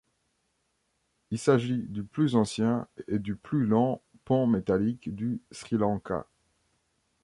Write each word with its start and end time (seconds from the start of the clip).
Il 1.29 1.37
s'agit 1.37 1.77
du 1.77 2.03
plus 2.03 2.35
ancien 2.35 2.87
et 3.07 3.19
du 3.19 3.35
plus 3.35 3.67
long 3.67 4.01
pont 4.25 4.47
métallique 4.47 5.13
du 5.13 5.39
Sri 5.51 5.77
Lanka. 5.77 6.25